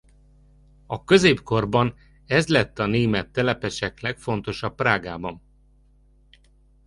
A 0.85 1.03
középkorban 1.03 1.93
ez 2.25 2.47
lett 2.47 2.79
a 2.79 2.85
német 2.85 3.31
telepesek 3.31 3.99
legfontosabb 3.99 4.75
Prágában. 4.75 5.41